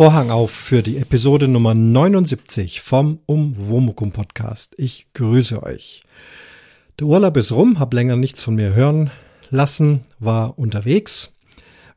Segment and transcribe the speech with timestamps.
[0.00, 4.74] Vorhang auf für die Episode Nummer 79 vom Umwomukum Podcast.
[4.78, 6.00] Ich grüße euch.
[6.98, 9.10] Der Urlaub ist rum, hab länger nichts von mir hören
[9.50, 11.34] lassen, war unterwegs.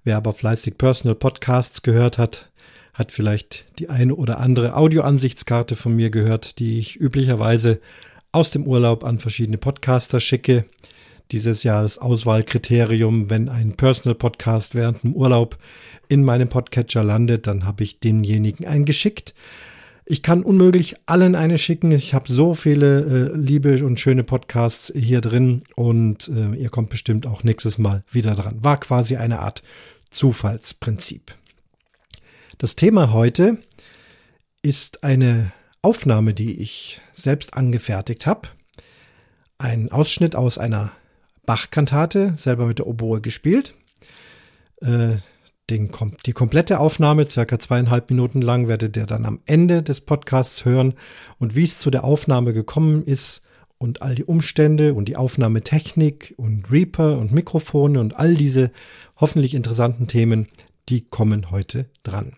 [0.03, 2.52] Wer aber fleißig Personal Podcasts gehört hat,
[2.93, 7.80] hat vielleicht die eine oder andere Audioansichtskarte von mir gehört, die ich üblicherweise
[8.33, 10.66] aus dem Urlaub an verschiedene Podcaster schicke.
[11.34, 15.58] Dieses Jahr das Auswahlkriterium, wenn ein Personal Podcast während dem Urlaub
[16.08, 19.34] in meinem Podcatcher landet, dann habe ich denjenigen eingeschickt.
[20.06, 21.92] Ich kann unmöglich allen eine schicken.
[21.92, 26.90] Ich habe so viele äh, liebe und schöne Podcasts hier drin und äh, ihr kommt
[26.90, 28.64] bestimmt auch nächstes Mal wieder dran.
[28.64, 29.64] War quasi eine Art
[30.12, 31.34] Zufallsprinzip.
[32.59, 33.58] Das Thema heute
[34.62, 38.50] ist eine Aufnahme, die ich selbst angefertigt habe.
[39.58, 40.92] Ein Ausschnitt aus einer
[41.45, 43.73] Bach-Kantate, selber mit der Oboe gespielt.
[44.81, 45.17] Äh,
[45.69, 45.91] den,
[46.25, 50.94] die komplette Aufnahme, circa zweieinhalb Minuten lang, werdet ihr dann am Ende des Podcasts hören.
[51.39, 53.41] Und wie es zu der Aufnahme gekommen ist
[53.77, 58.72] und all die Umstände und die Aufnahmetechnik und Reaper und Mikrofone und all diese
[59.17, 60.47] hoffentlich interessanten Themen,
[60.89, 62.33] die kommen heute dran.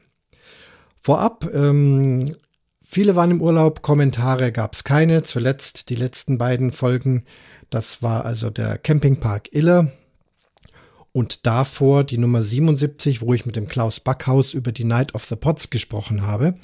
[0.99, 2.35] Vorab, ähm,
[2.83, 5.23] viele waren im Urlaub, Kommentare gab es keine.
[5.23, 7.23] Zuletzt die letzten beiden Folgen,
[7.69, 9.91] das war also der Campingpark Iller
[11.11, 15.25] und davor die Nummer 77, wo ich mit dem Klaus Backhaus über die Night of
[15.25, 16.55] the Pots gesprochen habe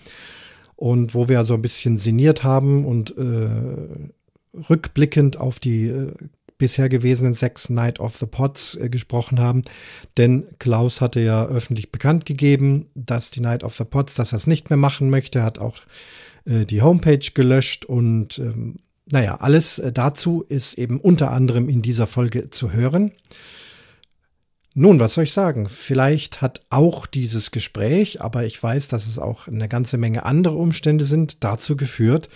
[0.76, 6.14] und wo wir also ein bisschen sinniert haben und äh, rückblickend auf die äh,
[6.58, 9.62] bisher gewesenen sechs Night of the Pots äh, gesprochen haben.
[10.18, 14.38] Denn Klaus hatte ja öffentlich bekannt gegeben, dass die Night of the Pots, dass er
[14.38, 15.80] es nicht mehr machen möchte, hat auch
[16.46, 18.80] äh, die Homepage gelöscht und ähm,
[19.12, 23.12] naja, alles äh, dazu ist eben unter anderem in dieser Folge zu hören.
[24.74, 25.68] Nun, was soll ich sagen?
[25.68, 30.56] Vielleicht hat auch dieses Gespräch, aber ich weiß, dass es auch eine ganze Menge andere
[30.56, 32.30] Umstände sind, dazu geführt,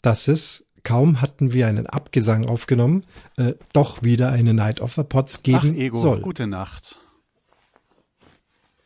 [0.00, 3.04] dass es kaum hatten wir einen Abgesang aufgenommen,
[3.36, 6.20] äh, doch wieder eine Night of the Pots geben Ach, Ego, soll.
[6.20, 6.98] Gute Nacht.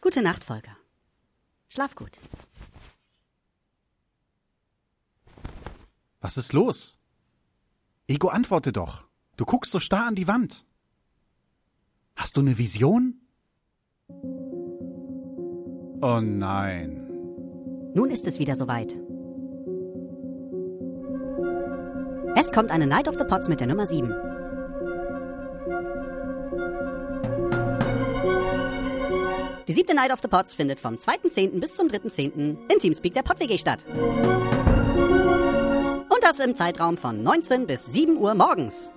[0.01, 0.77] Gute Nacht, Volker.
[1.69, 2.13] Schlaf gut.
[6.21, 6.96] Was ist los?
[8.09, 9.09] Ego, antworte doch.
[9.37, 10.65] Du guckst so starr an die Wand.
[12.15, 13.21] Hast du eine Vision?
[16.01, 17.03] Oh nein.
[17.95, 18.93] Nun ist es wieder soweit.
[22.37, 24.09] Es kommt eine Night of the Pots mit der Nummer 7.
[29.67, 31.59] Die siebte Night of the Pots findet vom 2.10.
[31.59, 32.57] bis zum 3.10.
[32.71, 33.85] im Teamspeak der PodWG statt.
[36.29, 38.91] Das im Zeitraum von 19 bis 7 Uhr morgens.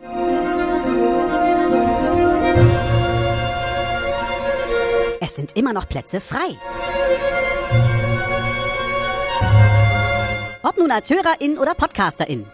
[5.22, 6.58] Es sind immer noch Plätze frei.
[10.64, 12.48] Ob nun als Hörerin oder Podcasterin.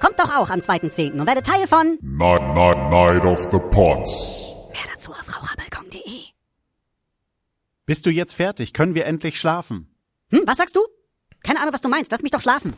[0.00, 1.20] Kommt doch auch am 2.10.
[1.20, 4.54] und werdet Teil von Night, night, night of the Pots.
[4.72, 6.22] Mehr dazu auf raucherbalkon.de.
[7.84, 8.72] Bist du jetzt fertig?
[8.72, 9.94] Können wir endlich schlafen?
[10.30, 10.80] Hm, was sagst du?
[11.42, 12.10] Keine Ahnung, was du meinst.
[12.10, 12.72] Lass mich doch schlafen.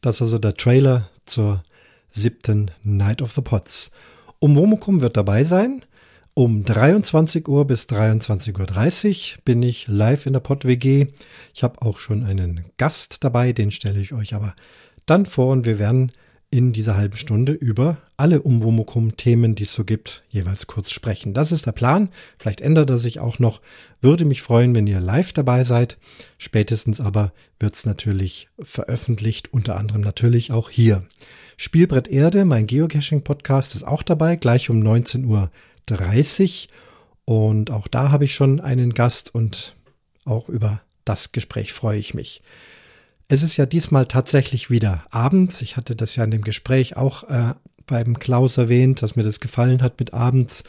[0.00, 1.62] Das ist also der Trailer zur
[2.08, 3.90] siebten Night of the Pots.
[4.38, 5.84] Umwomukum wird dabei sein.
[6.32, 11.08] Um 23 Uhr bis 23.30 Uhr bin ich live in der PodWG.
[11.52, 14.54] Ich habe auch schon einen Gast dabei, den stelle ich euch aber
[15.06, 16.12] dann vor und wir werden
[16.52, 21.32] in dieser halben Stunde über alle Umwomukum-Themen, die es so gibt, jeweils kurz sprechen.
[21.32, 22.08] Das ist der Plan.
[22.38, 23.60] Vielleicht ändert er sich auch noch.
[24.00, 25.96] Würde mich freuen, wenn ihr live dabei seid.
[26.38, 31.04] Spätestens aber wird es natürlich veröffentlicht, unter anderem natürlich auch hier.
[31.56, 35.50] Spielbrett Erde, mein Geocaching-Podcast, ist auch dabei, gleich um 19 Uhr
[35.86, 36.68] 30
[37.24, 39.76] und auch da habe ich schon einen Gast und
[40.24, 42.42] auch über das Gespräch freue ich mich.
[43.32, 45.62] Es ist ja diesmal tatsächlich wieder abends.
[45.62, 47.54] Ich hatte das ja in dem Gespräch auch äh,
[47.86, 50.64] beim Klaus erwähnt, dass mir das gefallen hat mit abends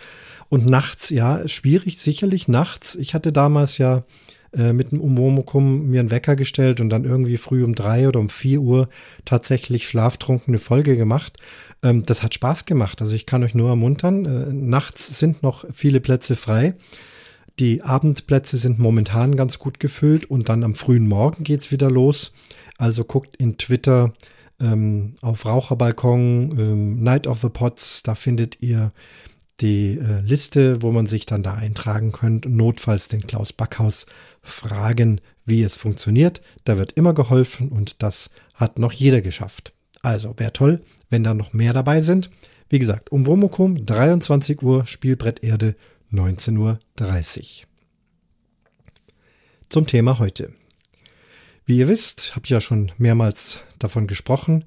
[0.47, 1.09] und nachts.
[1.09, 2.93] Ja, schwierig, sicherlich nachts.
[2.93, 4.03] Ich hatte damals ja
[4.53, 8.19] äh, mit dem Umomokum mir einen Wecker gestellt und dann irgendwie früh um drei oder
[8.19, 8.89] um vier Uhr
[9.25, 11.39] tatsächlich schlaftrunken eine Folge gemacht.
[11.81, 13.01] Ähm, das hat Spaß gemacht.
[13.01, 14.25] Also ich kann euch nur ermuntern.
[14.25, 16.75] Äh, nachts sind noch viele Plätze frei.
[17.61, 22.31] Die Abendplätze sind momentan ganz gut gefüllt und dann am frühen Morgen geht's wieder los.
[22.79, 24.13] Also guckt in Twitter
[24.59, 28.91] ähm, auf Raucherbalkon, ähm, Night of the Pots, da findet ihr
[29.59, 34.07] die äh, Liste, wo man sich dann da eintragen könnt notfalls den Klaus Backhaus
[34.41, 36.41] fragen, wie es funktioniert.
[36.63, 39.71] Da wird immer geholfen und das hat noch jeder geschafft.
[40.01, 40.81] Also wäre toll,
[41.11, 42.31] wenn da noch mehr dabei sind.
[42.69, 45.75] Wie gesagt, um Womokum 23 Uhr, Spielbrett Erde
[46.13, 47.67] 19.30 Uhr.
[49.69, 50.51] zum Thema heute.
[51.65, 54.65] Wie ihr wisst, habe ich ja schon mehrmals davon gesprochen,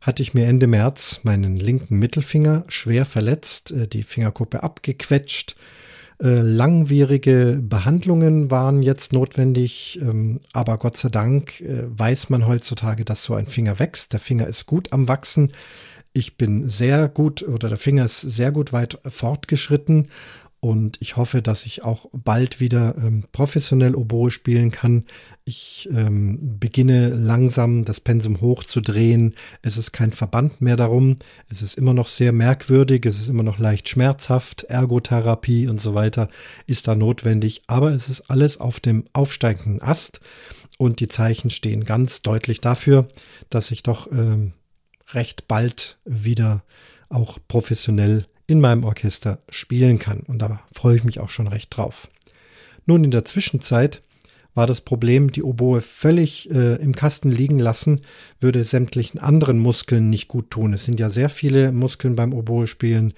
[0.00, 5.56] hatte ich mir Ende März meinen linken Mittelfinger schwer verletzt, äh, die Fingerkuppe abgequetscht.
[6.22, 13.04] Äh, langwierige Behandlungen waren jetzt notwendig, ähm, aber Gott sei Dank äh, weiß man heutzutage,
[13.04, 14.12] dass so ein Finger wächst.
[14.12, 15.52] Der Finger ist gut am Wachsen.
[16.12, 20.08] Ich bin sehr gut oder der Finger ist sehr gut weit fortgeschritten
[20.66, 25.04] und ich hoffe, dass ich auch bald wieder ähm, professionell Oboe spielen kann.
[25.44, 29.36] Ich ähm, beginne langsam das Pensum hochzudrehen.
[29.62, 31.18] Es ist kein Verband mehr darum.
[31.48, 33.06] Es ist immer noch sehr merkwürdig.
[33.06, 34.64] Es ist immer noch leicht schmerzhaft.
[34.64, 36.26] Ergotherapie und so weiter
[36.66, 37.62] ist da notwendig.
[37.68, 40.18] Aber es ist alles auf dem aufsteigenden Ast.
[40.78, 43.06] Und die Zeichen stehen ganz deutlich dafür,
[43.50, 44.52] dass ich doch ähm,
[45.12, 46.64] recht bald wieder
[47.08, 50.20] auch professionell in meinem Orchester spielen kann.
[50.20, 52.08] Und da freue ich mich auch schon recht drauf.
[52.86, 54.02] Nun, in der Zwischenzeit
[54.54, 58.00] war das Problem, die Oboe völlig äh, im Kasten liegen lassen,
[58.40, 60.72] würde sämtlichen anderen Muskeln nicht gut tun.
[60.72, 63.12] Es sind ja sehr viele Muskeln beim Oboe-Spielen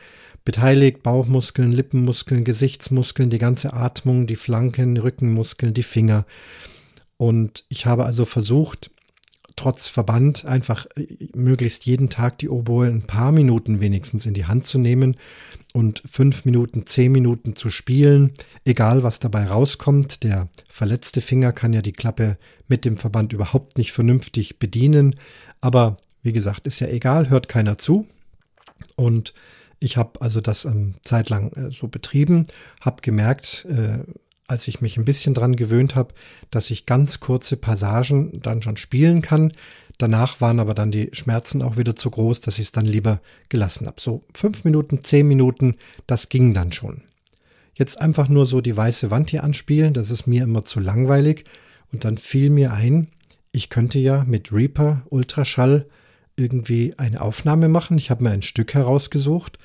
[0.45, 6.27] beteiligt, Bauchmuskeln, Lippenmuskeln, Gesichtsmuskeln, die ganze Atmung, die Flanken, Rückenmuskeln, die Finger.
[7.19, 8.91] Und ich habe also versucht,
[9.59, 14.47] trotz Verband einfach äh, möglichst jeden Tag die Oboe ein paar Minuten wenigstens in die
[14.47, 15.17] Hand zu nehmen
[15.75, 18.33] und fünf Minuten, zehn Minuten zu spielen,
[18.65, 20.23] egal was dabei rauskommt.
[20.23, 22.39] Der verletzte Finger kann ja die Klappe
[22.69, 25.17] mit dem Verband überhaupt nicht vernünftig bedienen,
[25.61, 28.07] aber wie gesagt, ist ja egal, hört keiner zu.
[28.97, 29.35] Und
[29.81, 32.47] ich habe also das ähm, zeitlang äh, so betrieben,
[32.81, 33.99] habe gemerkt, äh,
[34.49, 36.15] als ich mich ein bisschen dran gewöhnt habe,
[36.51, 39.53] dass ich ganz kurze Passagen dann schon spielen kann.
[39.99, 43.21] Danach waren aber dann die Schmerzen auch wieder zu groß, dass ich es dann lieber
[43.49, 44.01] gelassen habe.
[44.01, 47.03] So fünf Minuten, zehn Minuten, das ging dann schon.
[47.75, 51.45] Jetzt einfach nur so die weiße Wand hier anspielen, das ist mir immer zu langweilig.
[51.93, 53.09] Und dann fiel mir ein,
[53.53, 55.87] ich könnte ja mit Reaper Ultraschall
[56.37, 57.99] irgendwie eine Aufnahme machen.
[57.99, 59.59] Ich habe mir ein Stück herausgesucht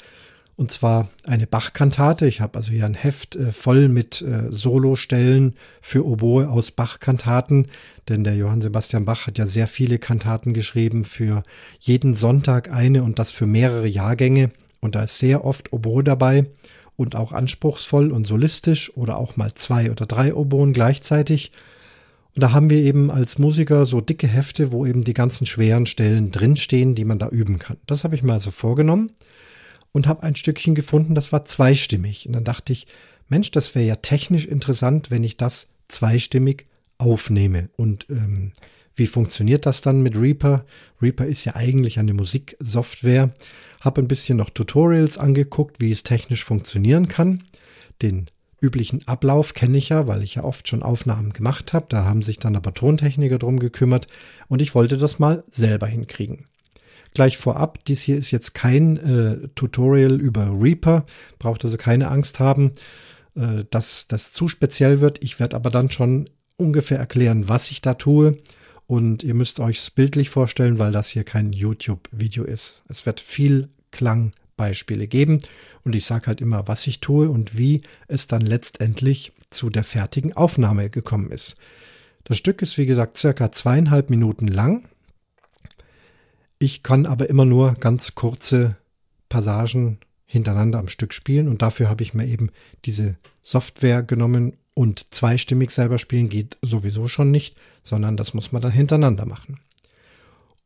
[0.56, 2.28] und zwar eine Bach-Kantate.
[2.28, 7.68] Ich habe also hier ein Heft äh, voll mit äh, Solostellen für Oboe aus Bach-Kantaten,
[8.08, 11.44] denn der Johann Sebastian Bach hat ja sehr viele Kantaten geschrieben, für
[11.80, 14.52] jeden Sonntag eine und das für mehrere Jahrgänge.
[14.80, 16.46] Und da ist sehr oft Oboe dabei
[16.98, 21.52] und auch anspruchsvoll und solistisch oder auch mal zwei oder drei Oboen gleichzeitig.
[22.36, 25.86] Und da haben wir eben als Musiker so dicke Hefte, wo eben die ganzen schweren
[25.86, 27.78] Stellen drinstehen, die man da üben kann.
[27.88, 29.12] Das habe ich mir also vorgenommen
[29.94, 32.28] und habe ein Stückchen gefunden, das war zweistimmig.
[32.28, 32.88] Und dann dachte ich,
[33.30, 36.66] Mensch, das wäre ja technisch interessant, wenn ich das zweistimmig
[36.98, 37.70] aufnehme.
[37.78, 38.52] Und ähm,
[38.96, 40.66] wie funktioniert das dann mit Reaper?
[41.02, 43.32] Reaper ist ja eigentlich eine Musiksoftware.
[43.82, 47.44] Habe ein bisschen noch Tutorials angeguckt, wie es technisch funktionieren kann.
[48.02, 48.28] Den
[48.62, 51.86] üblichen Ablauf kenne ich ja, weil ich ja oft schon Aufnahmen gemacht habe.
[51.90, 54.08] Da haben sich dann aber Tontechniker drum gekümmert
[54.48, 56.46] und ich wollte das mal selber hinkriegen.
[57.14, 61.06] Gleich vorab, dies hier ist jetzt kein äh, Tutorial über Reaper,
[61.40, 62.72] braucht also keine Angst haben,
[63.36, 65.24] äh, dass das zu speziell wird.
[65.24, 68.38] Ich werde aber dann schon ungefähr erklären, was ich da tue.
[68.88, 72.84] Und ihr müsst euch es bildlich vorstellen, weil das hier kein YouTube-Video ist.
[72.90, 75.40] Es wird viel Klangbeispiele geben
[75.84, 79.84] und ich sage halt immer, was ich tue und wie es dann letztendlich zu der
[79.84, 81.56] fertigen Aufnahme gekommen ist.
[82.26, 84.84] Das Stück ist wie gesagt circa zweieinhalb Minuten lang
[86.64, 88.78] ich kann aber immer nur ganz kurze
[89.28, 92.52] Passagen hintereinander am Stück spielen und dafür habe ich mir eben
[92.86, 98.62] diese Software genommen und zweistimmig selber spielen geht sowieso schon nicht, sondern das muss man
[98.62, 99.60] dann hintereinander machen.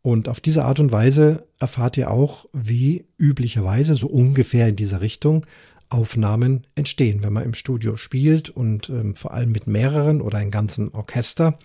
[0.03, 5.01] Und auf diese Art und Weise erfahrt ihr auch, wie üblicherweise so ungefähr in dieser
[5.01, 5.45] Richtung
[5.89, 10.51] Aufnahmen entstehen, wenn man im Studio spielt und ähm, vor allem mit mehreren oder einem
[10.51, 11.57] ganzen Orchester,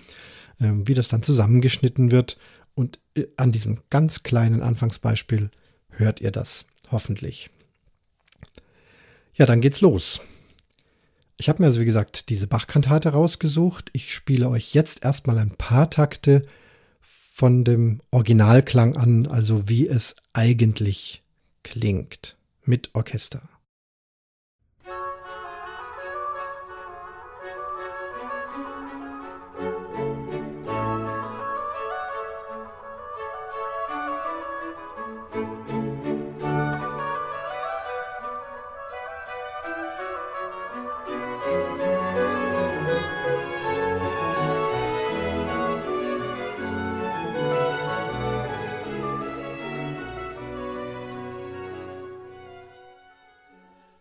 [0.61, 2.39] ähm, wie das dann zusammengeschnitten wird
[2.75, 5.51] und äh, an diesem ganz kleinen Anfangsbeispiel
[5.91, 7.51] hört ihr das hoffentlich.
[9.35, 10.21] Ja, dann geht's los.
[11.37, 13.91] Ich habe mir also, wie gesagt, diese Bachkantate rausgesucht.
[13.93, 16.43] Ich spiele euch jetzt erstmal ein paar Takte
[17.01, 21.23] von dem Originalklang an, also wie es eigentlich
[21.63, 23.43] klingt mit Orchester.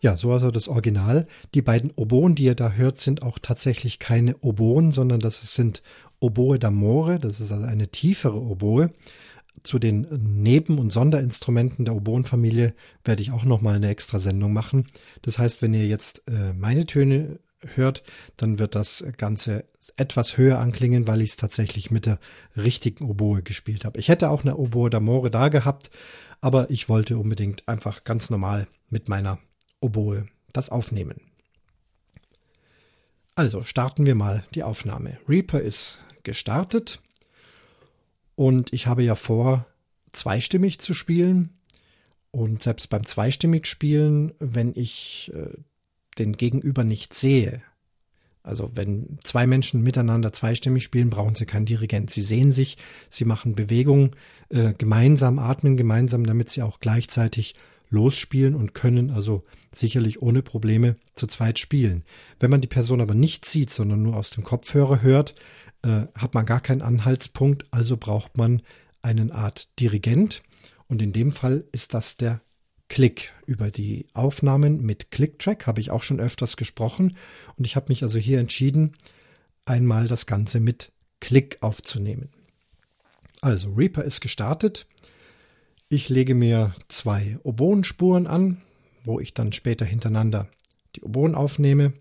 [0.02, 1.28] Ja, so also das Original.
[1.54, 5.84] Die beiden Oboen, die ihr da hört, sind auch tatsächlich keine Oboen, sondern das sind
[6.20, 7.20] Oboe d'Amore.
[7.20, 8.92] Das ist also eine tiefere Oboe.
[9.62, 10.08] Zu den
[10.42, 12.74] Neben- und Sonderinstrumenten der Oboenfamilie
[13.06, 14.88] werde ich auch nochmal eine extra Sendung machen.
[15.22, 17.40] Das heißt, wenn ihr jetzt äh, meine Töne
[17.76, 18.02] hört,
[18.38, 19.66] dann wird das Ganze
[19.98, 22.18] etwas höher anklingen, weil ich es tatsächlich mit der
[22.58, 24.00] richtigen Oboe gespielt habe.
[24.00, 25.92] Ich hätte auch eine Oboe d'Amore da gehabt,
[26.40, 29.38] aber ich wollte unbedingt einfach ganz normal mit meiner
[29.82, 31.20] Oboe das aufnehmen.
[33.36, 35.18] Also starten wir mal die Aufnahme.
[35.28, 37.02] Reaper ist gestartet
[38.36, 39.66] und ich habe ja vor,
[40.12, 41.50] zweistimmig zu spielen.
[42.32, 45.50] Und selbst beim zweistimmig spielen, wenn ich äh,
[46.18, 47.62] den Gegenüber nicht sehe,
[48.44, 52.10] also wenn zwei Menschen miteinander zweistimmig spielen, brauchen sie keinen Dirigent.
[52.10, 52.78] Sie sehen sich,
[53.10, 54.12] sie machen Bewegungen,
[54.50, 57.54] äh, gemeinsam atmen, gemeinsam, damit sie auch gleichzeitig
[57.92, 62.04] losspielen und können also sicherlich ohne Probleme zu zweit spielen.
[62.40, 65.36] Wenn man die Person aber nicht sieht, sondern nur aus dem Kopfhörer hört,
[65.84, 68.62] äh, hat man gar keinen Anhaltspunkt, also braucht man
[69.02, 70.42] eine Art Dirigent.
[70.88, 72.42] Und in dem Fall ist das der
[72.90, 73.32] Klick.
[73.46, 77.16] Über die Aufnahmen mit Click-Track habe ich auch schon öfters gesprochen.
[77.56, 78.94] Und ich habe mich also hier entschieden,
[79.66, 82.30] einmal das Ganze mit Klick aufzunehmen.
[83.42, 84.88] Also Reaper ist gestartet.
[85.94, 88.62] Ich lege mir zwei Oboenspuren an,
[89.04, 90.48] wo ich dann später hintereinander
[90.96, 91.92] die Oboen aufnehme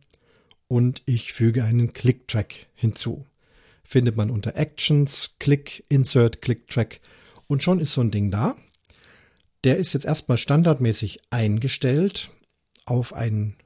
[0.69, 3.27] und ich füge einen Click-Track hinzu.
[3.83, 7.01] Findet man unter Actions, Click, Insert, Click-Track
[7.49, 8.57] und schon ist so ein Ding da.
[9.65, 12.31] Der ist jetzt erstmal standardmäßig eingestellt
[12.85, 13.57] auf ein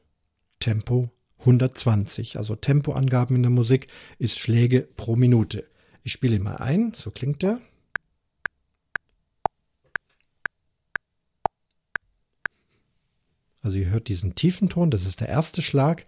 [0.58, 2.38] Tempo 120.
[2.38, 3.88] Also Tempoangaben in der Musik
[4.18, 5.68] ist Schläge pro Minute.
[6.02, 7.60] Ich spiele ihn mal ein, so klingt der.
[13.64, 16.04] Also ihr hört diesen tiefen Ton, das ist der erste Schlag.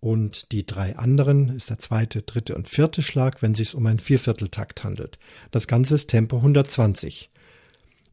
[0.00, 3.86] Und die drei anderen ist der zweite, dritte und vierte Schlag, wenn es sich um
[3.86, 5.18] einen Viervierteltakt handelt.
[5.50, 7.30] Das Ganze ist Tempo 120.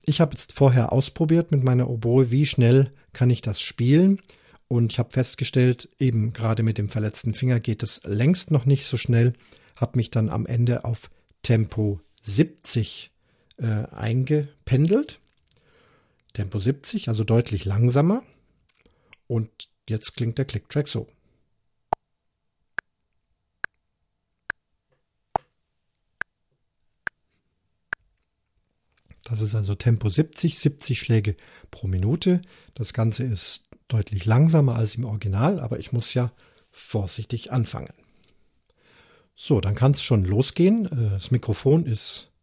[0.06, 4.20] Ich habe jetzt vorher ausprobiert mit meiner Oboe, wie schnell kann ich das spielen.
[4.68, 8.86] Und ich habe festgestellt, eben gerade mit dem verletzten Finger geht es längst noch nicht
[8.86, 9.34] so schnell.
[9.76, 11.10] Habe mich dann am Ende auf
[11.44, 13.12] Tempo 70
[13.58, 15.20] äh, eingependelt.
[16.34, 18.24] Tempo 70, also deutlich langsamer.
[19.32, 21.08] Und jetzt klingt der Clicktrack so.
[29.24, 31.38] Das ist also Tempo 70, 70 Schläge
[31.70, 32.42] pro Minute.
[32.74, 36.34] Das Ganze ist deutlich langsamer als im Original, aber ich muss ja
[36.70, 37.94] vorsichtig anfangen.
[39.34, 40.88] So, dann kann es schon losgehen.
[40.88, 42.34] Äh, das Mikrofon ist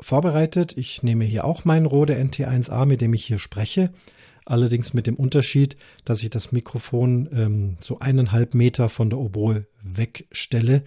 [0.00, 0.76] vorbereitet.
[0.76, 3.92] Ich nehme hier auch meinen Rode NT1A, mit dem ich hier spreche
[4.48, 9.66] allerdings mit dem Unterschied, dass ich das Mikrofon ähm, so eineinhalb Meter von der Oboe
[9.82, 10.84] wegstelle.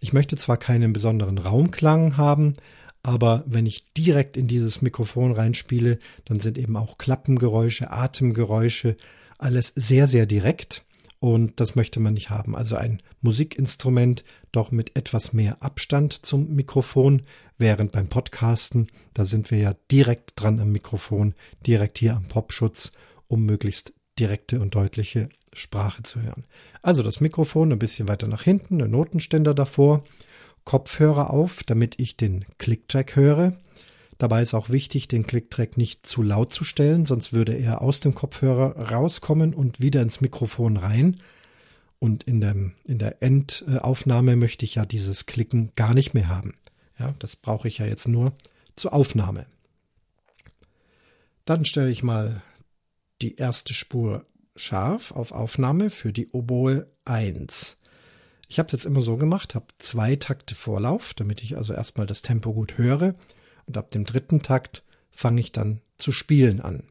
[0.00, 2.54] Ich möchte zwar keinen besonderen Raumklang haben,
[3.02, 8.96] aber wenn ich direkt in dieses Mikrofon reinspiele, dann sind eben auch Klappengeräusche, Atemgeräusche,
[9.38, 10.84] alles sehr, sehr direkt.
[11.20, 12.54] Und das möchte man nicht haben.
[12.54, 17.22] Also ein Musikinstrument doch mit etwas mehr Abstand zum Mikrofon,
[17.58, 21.34] während beim Podcasten, da sind wir ja direkt dran am Mikrofon,
[21.66, 22.92] direkt hier am Popschutz,
[23.26, 26.44] um möglichst direkte und deutliche Sprache zu hören.
[26.82, 30.04] Also das Mikrofon ein bisschen weiter nach hinten, ein Notenständer davor,
[30.64, 33.56] Kopfhörer auf, damit ich den Clicktrack höre.
[34.18, 38.00] Dabei ist auch wichtig, den Clicktrack nicht zu laut zu stellen, sonst würde er aus
[38.00, 41.20] dem Kopfhörer rauskommen und wieder ins Mikrofon rein.
[42.00, 46.54] Und in, dem, in der Endaufnahme möchte ich ja dieses Klicken gar nicht mehr haben.
[46.98, 48.32] Ja, das brauche ich ja jetzt nur
[48.74, 49.46] zur Aufnahme.
[51.44, 52.42] Dann stelle ich mal
[53.22, 54.24] die erste Spur
[54.56, 57.76] scharf auf Aufnahme für die Oboe 1.
[58.48, 62.06] Ich habe es jetzt immer so gemacht, habe zwei Takte Vorlauf, damit ich also erstmal
[62.06, 63.14] das Tempo gut höre
[63.68, 66.84] und ab dem dritten Takt fange ich dann zu spielen an.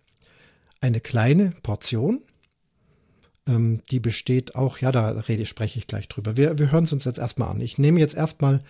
[0.80, 2.22] Eine kleine Portion,
[3.48, 6.38] ähm, die besteht auch, ja, da rede, spreche ich gleich drüber.
[6.38, 7.62] Wir, wir hören es uns jetzt erstmal an.
[7.62, 8.62] Ich nehme jetzt erstmal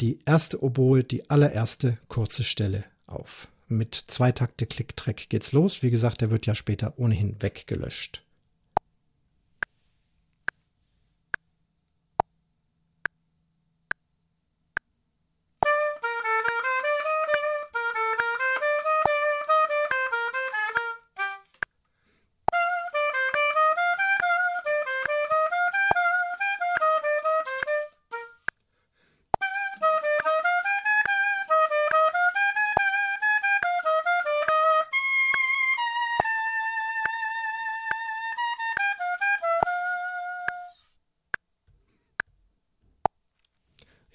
[0.00, 3.48] die erste Oboe, die allererste kurze Stelle auf.
[3.68, 5.82] Mit zwei Takte Klick-Track geht's los.
[5.82, 8.24] Wie gesagt, der wird ja später ohnehin weggelöscht.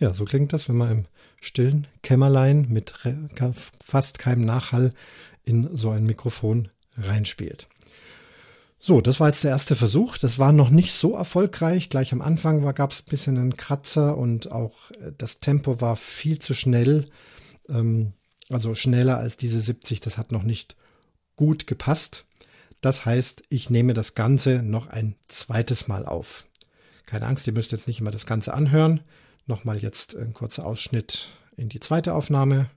[0.05, 1.05] Ja, so klingt das, wenn man im
[1.41, 2.93] stillen Kämmerlein mit
[3.83, 4.93] fast keinem Nachhall
[5.45, 7.67] in so ein Mikrofon reinspielt.
[8.77, 10.19] So, das war jetzt der erste Versuch.
[10.19, 11.89] Das war noch nicht so erfolgreich.
[11.89, 15.95] Gleich am Anfang gab es ein bisschen einen Kratzer und auch äh, das Tempo war
[15.95, 17.07] viel zu schnell.
[17.67, 18.13] Ähm,
[18.51, 20.01] also schneller als diese 70.
[20.01, 20.75] Das hat noch nicht
[21.35, 22.25] gut gepasst.
[22.81, 26.45] Das heißt, ich nehme das Ganze noch ein zweites Mal auf.
[27.07, 29.01] Keine Angst, ihr müsst jetzt nicht immer das Ganze anhören.
[29.47, 32.69] Nochmal jetzt ein kurzer Ausschnitt in die zweite Aufnahme.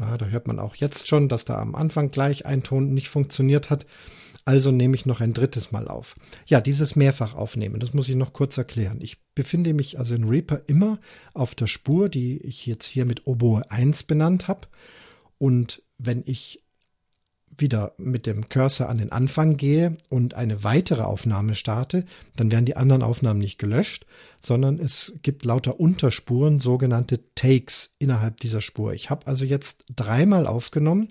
[0.00, 3.08] Ja, da hört man auch jetzt schon, dass da am Anfang gleich ein Ton nicht
[3.08, 3.86] funktioniert hat.
[4.44, 6.16] Also nehme ich noch ein drittes Mal auf.
[6.46, 8.98] Ja, dieses Mehrfach aufnehmen, das muss ich noch kurz erklären.
[9.00, 10.98] Ich befinde mich also in Reaper immer
[11.34, 14.66] auf der Spur, die ich jetzt hier mit Oboe 1 benannt habe.
[15.38, 16.64] Und wenn ich
[17.58, 22.04] wieder mit dem Cursor an den Anfang gehe und eine weitere Aufnahme starte,
[22.36, 24.06] dann werden die anderen Aufnahmen nicht gelöscht,
[24.40, 28.94] sondern es gibt lauter Unterspuren, sogenannte Takes innerhalb dieser Spur.
[28.94, 31.08] Ich habe also jetzt dreimal aufgenommen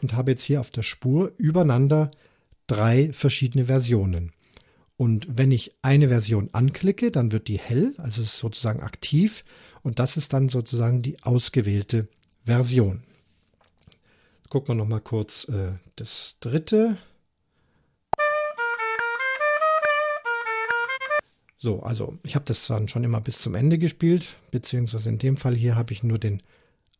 [0.00, 2.10] und habe jetzt hier auf der Spur übereinander
[2.66, 4.32] drei verschiedene Versionen.
[4.96, 9.44] Und wenn ich eine Version anklicke, dann wird die hell, also ist sozusagen aktiv
[9.82, 12.08] und das ist dann sozusagen die ausgewählte
[12.44, 13.02] Version
[14.54, 16.96] gucken wir noch mal kurz äh, das dritte.
[21.56, 25.36] So, also ich habe das dann schon immer bis zum Ende gespielt, beziehungsweise in dem
[25.36, 26.40] Fall hier habe ich nur den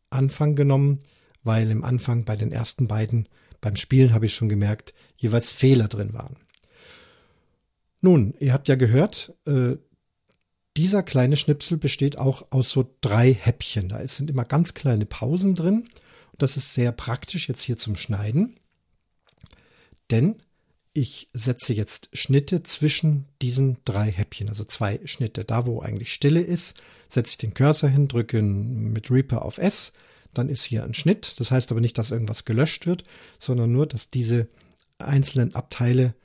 [0.09, 0.99] Anfang genommen,
[1.43, 3.29] weil im Anfang bei den ersten beiden
[3.61, 6.35] beim Spielen habe ich schon gemerkt, jeweils Fehler drin waren.
[8.01, 9.77] Nun, ihr habt ja gehört, äh,
[10.75, 13.87] dieser kleine Schnipsel besteht auch aus so drei Häppchen.
[13.87, 15.87] Da sind immer ganz kleine Pausen drin
[16.37, 18.55] das ist sehr praktisch jetzt hier zum Schneiden,
[20.11, 20.37] denn
[20.93, 25.43] ich setze jetzt Schnitte zwischen diesen drei Häppchen, also zwei Schnitte.
[25.43, 26.77] Da, wo eigentlich Stille ist,
[27.09, 29.91] setze ich den Cursor hin, drücke mit Reaper auf S,
[30.33, 31.39] dann ist hier ein Schnitt.
[31.39, 33.03] Das heißt aber nicht, dass irgendwas gelöscht wird,
[33.39, 34.47] sondern nur, dass diese
[34.97, 36.15] einzelnen Abteile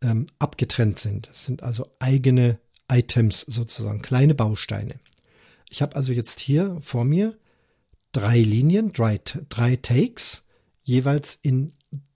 [0.00, 1.28] ähm, abgetrennt sind.
[1.28, 2.58] Das sind also eigene
[2.90, 5.00] Items sozusagen, kleine Bausteine.
[5.68, 7.36] Ich habe also jetzt hier vor mir
[8.14, 10.44] drei Linien, drei, drei Takes,
[10.82, 11.74] jeweils in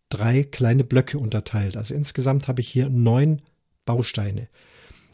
[0.08, 1.76] drei kleine Blöcke unterteilt.
[1.76, 3.42] Also insgesamt habe ich hier neun
[3.84, 4.48] Bausteine.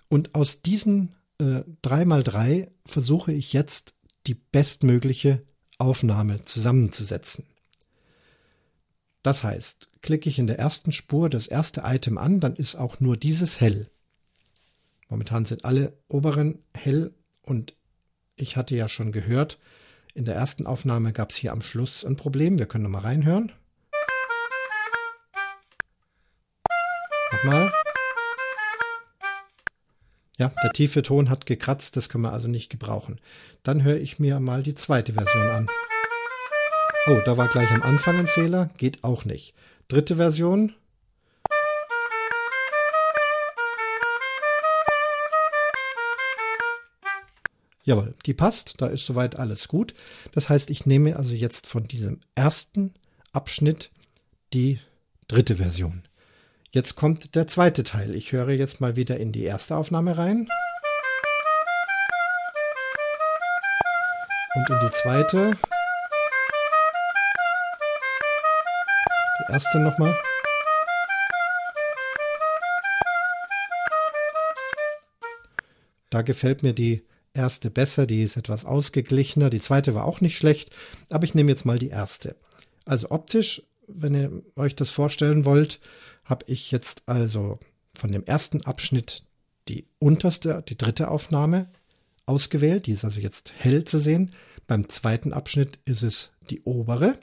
[0.08, 3.94] Und aus diesen äh, 3x3 versuche ich jetzt
[4.26, 5.42] die bestmögliche
[5.78, 7.46] Aufnahme zusammenzusetzen.
[9.22, 13.00] Das heißt, klicke ich in der ersten Spur das erste Item an, dann ist auch
[13.00, 13.90] nur dieses hell.
[15.08, 17.74] Momentan sind alle oberen hell und
[18.36, 19.58] ich hatte ja schon gehört,
[20.14, 22.58] in der ersten Aufnahme gab es hier am Schluss ein Problem.
[22.58, 23.52] Wir können nochmal reinhören.
[27.32, 27.72] Nochmal.
[30.38, 33.20] Ja, der tiefe Ton hat gekratzt, das können wir also nicht gebrauchen.
[33.62, 35.66] Dann höre ich mir mal die zweite Version an.
[37.06, 39.54] Oh, da war gleich am Anfang ein Fehler, geht auch nicht.
[39.88, 40.74] Dritte Version.
[47.84, 49.94] Jawohl, die passt, da ist soweit alles gut.
[50.32, 52.94] Das heißt, ich nehme also jetzt von diesem ersten
[53.32, 53.90] Abschnitt
[54.54, 54.78] die
[55.28, 56.02] dritte Version.
[56.70, 58.14] Jetzt kommt der zweite Teil.
[58.14, 60.48] Ich höre jetzt mal wieder in die erste Aufnahme rein.
[64.54, 65.58] Und in die zweite.
[69.40, 70.18] Die erste nochmal.
[76.08, 80.38] Da gefällt mir die erste besser, die ist etwas ausgeglichener, die zweite war auch nicht
[80.38, 80.70] schlecht,
[81.10, 82.36] aber ich nehme jetzt mal die erste.
[82.84, 85.80] Also optisch, wenn ihr euch das vorstellen wollt,
[86.24, 87.58] habe ich jetzt also
[87.94, 89.24] von dem ersten Abschnitt
[89.68, 91.70] die unterste, die dritte Aufnahme
[92.26, 94.32] ausgewählt, die ist also jetzt hell zu sehen.
[94.66, 97.18] Beim zweiten Abschnitt ist es die obere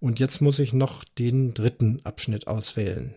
[0.00, 3.14] und jetzt muss ich noch den dritten Abschnitt auswählen.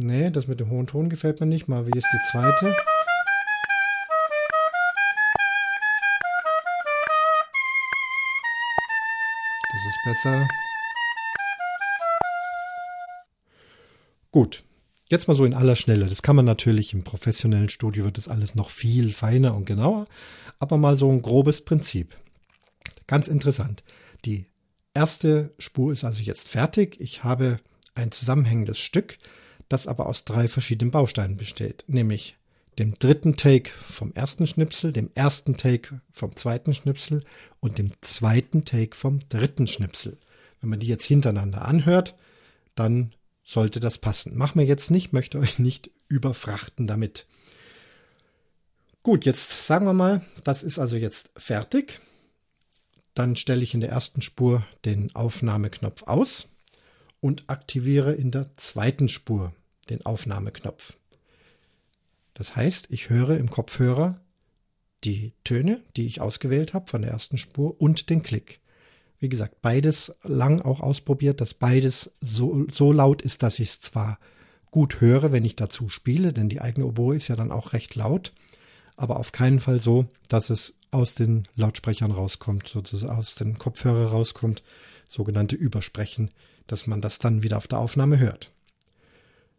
[0.00, 1.66] Nee, das mit dem hohen Ton gefällt mir nicht.
[1.66, 2.66] Mal, wie ist die zweite?
[9.72, 10.46] Das ist besser.
[14.30, 14.62] Gut.
[15.08, 16.06] Jetzt mal so in aller Schnelle.
[16.06, 20.04] Das kann man natürlich im professionellen Studio wird das alles noch viel feiner und genauer.
[20.60, 22.14] Aber mal so ein grobes Prinzip.
[23.08, 23.82] Ganz interessant.
[24.24, 24.46] Die
[24.94, 27.00] erste Spur ist also jetzt fertig.
[27.00, 27.58] Ich habe
[27.96, 29.18] ein zusammenhängendes Stück
[29.68, 32.36] das aber aus drei verschiedenen Bausteinen besteht, nämlich
[32.78, 37.24] dem dritten Take vom ersten Schnipsel, dem ersten Take vom zweiten Schnipsel
[37.60, 40.18] und dem zweiten Take vom dritten Schnipsel.
[40.60, 42.14] Wenn man die jetzt hintereinander anhört,
[42.74, 44.36] dann sollte das passen.
[44.36, 47.26] Machen wir jetzt nicht, möchte euch nicht überfrachten damit.
[49.02, 52.00] Gut, jetzt sagen wir mal, das ist also jetzt fertig.
[53.14, 56.48] Dann stelle ich in der ersten Spur den Aufnahmeknopf aus
[57.20, 59.52] und aktiviere in der zweiten Spur
[59.90, 60.96] den Aufnahmeknopf.
[62.34, 64.20] Das heißt, ich höre im Kopfhörer
[65.04, 68.60] die Töne, die ich ausgewählt habe von der ersten Spur und den Klick.
[69.20, 73.80] Wie gesagt, beides lang auch ausprobiert, dass beides so, so laut ist, dass ich es
[73.80, 74.18] zwar
[74.70, 77.94] gut höre, wenn ich dazu spiele, denn die eigene Oboe ist ja dann auch recht
[77.94, 78.32] laut,
[78.96, 84.10] aber auf keinen Fall so, dass es aus den Lautsprechern rauskommt, sozusagen aus den Kopfhörer
[84.10, 84.62] rauskommt,
[85.06, 86.30] sogenannte Übersprechen,
[86.68, 88.54] dass man das dann wieder auf der Aufnahme hört.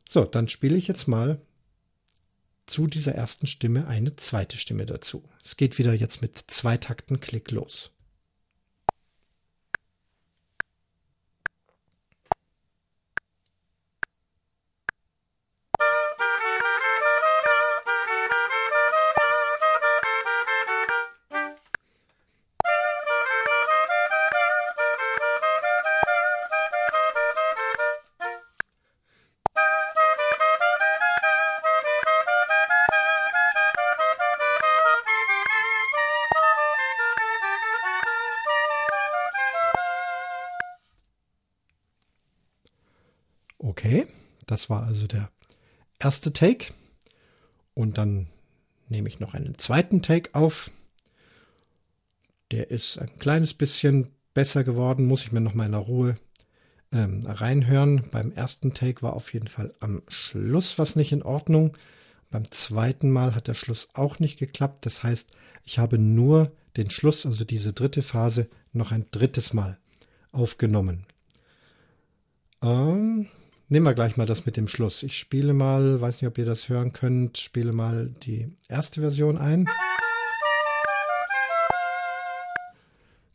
[0.08, 1.42] So, dann spiele ich jetzt mal
[2.66, 5.24] zu dieser ersten Stimme eine zweite Stimme dazu.
[5.44, 7.92] Es geht wieder jetzt mit zwei Takten Klick los.
[44.60, 45.32] Das war also der
[46.00, 46.74] erste Take.
[47.74, 48.28] Und dann
[48.90, 50.70] nehme ich noch einen zweiten Take auf.
[52.52, 56.16] Der ist ein kleines bisschen besser geworden, muss ich mir noch mal in der Ruhe
[56.92, 58.04] ähm, reinhören.
[58.12, 61.78] Beim ersten Take war auf jeden Fall am Schluss was nicht in Ordnung.
[62.30, 64.86] Beim zweiten Mal hat der Schluss auch nicht geklappt.
[64.86, 65.32] Das heißt,
[65.64, 69.78] ich habe nur den Schluss, also diese dritte Phase, noch ein drittes Mal
[70.34, 71.06] aufgenommen.
[72.62, 73.28] Ähm,
[73.72, 75.04] Nehmen wir gleich mal das mit dem Schluss.
[75.04, 79.38] Ich spiele mal, weiß nicht, ob ihr das hören könnt, spiele mal die erste Version
[79.38, 79.70] ein.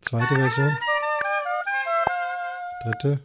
[0.00, 0.76] Zweite Version.
[2.82, 3.20] Dritte.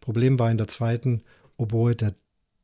[0.00, 1.24] Problem war in der zweiten
[1.56, 2.14] Oboe der,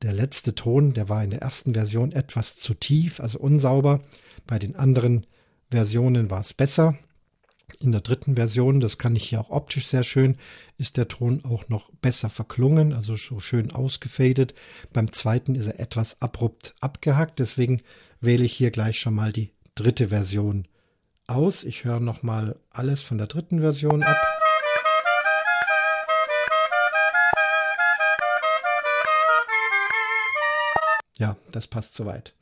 [0.02, 4.04] der letzte Ton, der war in der ersten Version etwas zu tief, also unsauber.
[4.46, 5.26] Bei den anderen
[5.68, 6.96] Versionen war es besser.
[7.80, 10.36] In der dritten Version, das kann ich hier auch optisch sehr schön,
[10.78, 14.54] ist der Ton auch noch besser verklungen, also so schön ausgefadet.
[14.92, 17.82] Beim zweiten ist er etwas abrupt abgehackt, deswegen
[18.20, 20.68] wähle ich hier gleich schon mal die dritte Version
[21.26, 21.64] aus.
[21.64, 24.16] Ich höre noch mal alles von der dritten Version ab.
[31.18, 32.34] Ja, das passt soweit.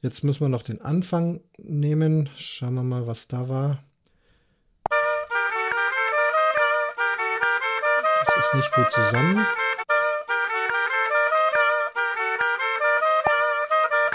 [0.00, 2.30] Jetzt müssen wir noch den Anfang nehmen.
[2.36, 3.84] Schauen wir mal, was da war.
[8.42, 9.46] Ist nicht gut zusammen.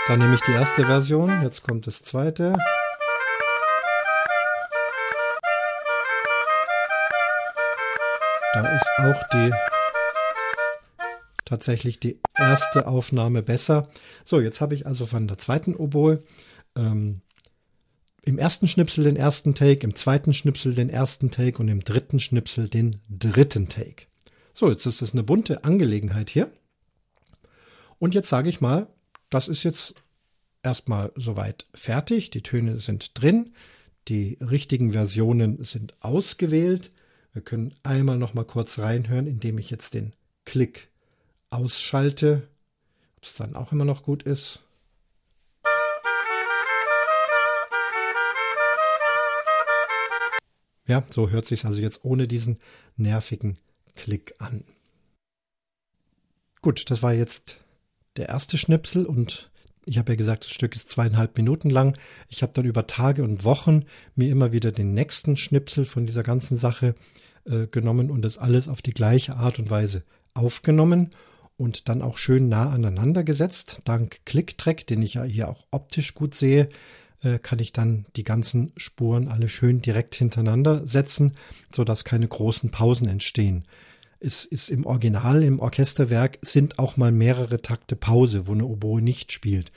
[0.08, 2.54] Dann nehme ich die erste Version, jetzt kommt das zweite.
[8.54, 9.52] Da ist auch die
[11.46, 13.88] tatsächlich die erste Aufnahme besser.
[14.26, 16.22] So, jetzt habe ich also von der zweiten Oboe
[16.76, 17.22] ähm,
[18.24, 22.20] im ersten Schnipsel den ersten Take, im zweiten Schnipsel den ersten Take und im dritten
[22.20, 24.08] Schnipsel den dritten Take.
[24.60, 26.52] So, jetzt ist das eine bunte Angelegenheit hier.
[28.00, 28.88] Und jetzt sage ich mal,
[29.30, 29.94] das ist jetzt
[30.64, 32.32] erstmal soweit fertig.
[32.32, 33.54] Die Töne sind drin.
[34.08, 36.90] Die richtigen Versionen sind ausgewählt.
[37.34, 40.88] Wir können einmal noch mal kurz reinhören, indem ich jetzt den Klick
[41.52, 42.48] ausschalte.
[43.18, 44.62] Ob es dann auch immer noch gut ist.
[50.88, 52.58] Ja, so hört sich also jetzt ohne diesen
[52.96, 53.60] nervigen
[53.98, 54.64] Klick an.
[56.62, 57.60] Gut, das war jetzt
[58.16, 59.52] der erste Schnipsel und
[59.86, 61.98] ich habe ja gesagt, das Stück ist zweieinhalb Minuten lang.
[62.30, 66.24] Ich habe dann über Tage und Wochen mir immer wieder den nächsten Schnipsel von dieser
[66.24, 66.96] ganzen Sache
[67.46, 71.12] äh, genommen und das alles auf die gleiche Art und Weise aufgenommen
[71.56, 73.82] und dann auch schön nah aneinander gesetzt.
[73.86, 76.70] Dank Click-Track, den ich ja hier auch optisch gut sehe,
[77.22, 81.34] äh, kann ich dann die ganzen Spuren alle schön direkt hintereinander setzen,
[81.74, 83.64] sodass keine großen Pausen entstehen
[84.20, 89.02] ist, ist im Original, im Orchesterwerk sind auch mal mehrere Takte Pause, wo eine Oboe
[89.02, 89.72] nicht spielt.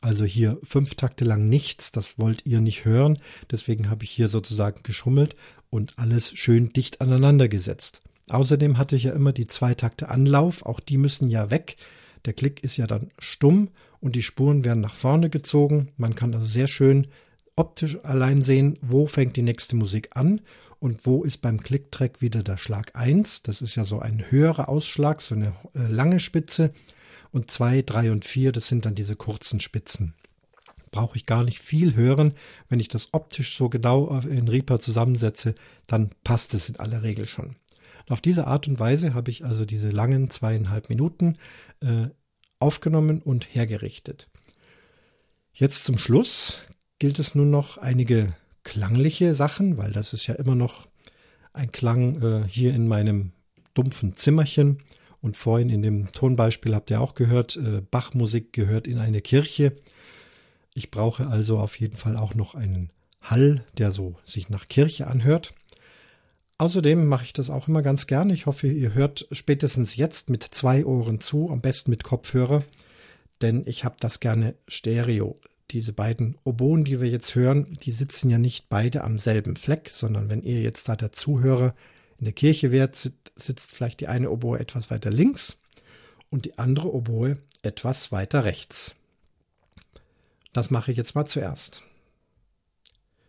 [0.00, 3.18] Also hier fünf Takte lang nichts, das wollt ihr nicht hören.
[3.50, 5.34] Deswegen habe ich hier sozusagen geschummelt
[5.70, 8.02] und alles schön dicht aneinander gesetzt.
[8.28, 11.76] Außerdem hatte ich ja immer die zwei Takte Anlauf, auch die müssen ja weg.
[12.24, 13.68] Der Klick ist ja dann stumm
[14.00, 15.88] und die Spuren werden nach vorne gezogen.
[15.96, 17.06] Man kann also sehr schön
[17.56, 20.40] optisch allein sehen, wo fängt die nächste Musik an
[20.78, 23.42] und wo ist beim Klicktrack wieder der Schlag 1.
[23.42, 26.72] Das ist ja so ein höherer Ausschlag, so eine äh, lange Spitze.
[27.30, 30.14] Und 2, 3 und 4, das sind dann diese kurzen Spitzen.
[30.92, 32.34] Brauche ich gar nicht viel hören.
[32.68, 35.54] Wenn ich das optisch so genau in Reaper zusammensetze,
[35.86, 37.56] dann passt es in aller Regel schon.
[38.00, 41.38] Und auf diese Art und Weise habe ich also diese langen zweieinhalb Minuten
[41.80, 42.08] äh,
[42.60, 44.28] aufgenommen und hergerichtet.
[45.52, 46.62] Jetzt zum Schluss
[47.04, 50.88] gilt es nun noch einige klangliche Sachen, weil das ist ja immer noch
[51.52, 53.32] ein Klang äh, hier in meinem
[53.74, 54.78] dumpfen Zimmerchen.
[55.20, 59.76] Und vorhin in dem Tonbeispiel habt ihr auch gehört, äh, Bachmusik gehört in eine Kirche.
[60.72, 62.88] Ich brauche also auf jeden Fall auch noch einen
[63.20, 65.52] Hall, der so sich nach Kirche anhört.
[66.56, 68.32] Außerdem mache ich das auch immer ganz gerne.
[68.32, 72.64] Ich hoffe, ihr hört spätestens jetzt mit zwei Ohren zu, am besten mit Kopfhörer,
[73.42, 75.38] denn ich habe das gerne stereo.
[75.70, 79.90] Diese beiden Oboen, die wir jetzt hören, die sitzen ja nicht beide am selben Fleck,
[79.92, 81.74] sondern wenn ihr jetzt da der Zuhörer
[82.18, 82.96] in der Kirche wärt,
[83.34, 85.56] sitzt vielleicht die eine Oboe etwas weiter links
[86.30, 88.94] und die andere Oboe etwas weiter rechts.
[90.52, 91.82] Das mache ich jetzt mal zuerst.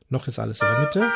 [0.09, 1.11] Noch ist alles in der Mitte.